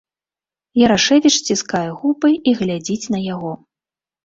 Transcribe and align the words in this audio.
Ярашэвіч 0.85 1.33
сціскае 1.41 1.83
губы 1.99 2.29
і 2.51 2.57
глядзіць 2.63 3.11
на 3.17 3.23
яго. 3.33 3.51